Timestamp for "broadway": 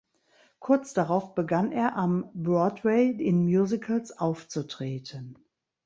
2.33-3.11